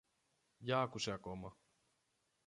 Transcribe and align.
Για 0.57 0.81
άκουσε 0.81 1.11
ακόμα. 1.11 1.57